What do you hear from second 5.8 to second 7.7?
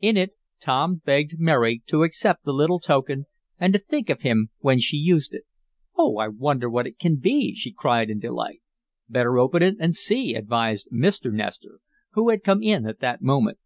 "Oh! I wonder what it can be," she